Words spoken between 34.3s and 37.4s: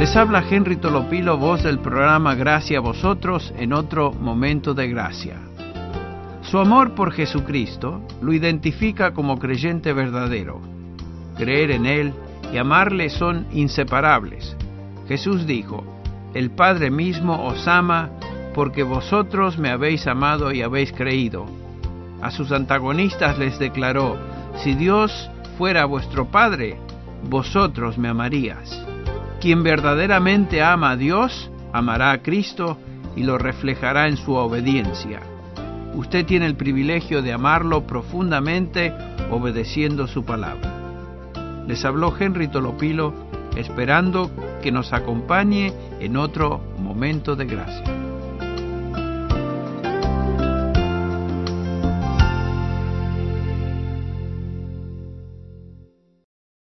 obediencia. Usted tiene el privilegio de